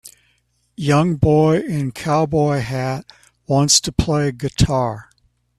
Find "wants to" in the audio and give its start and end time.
3.45-3.91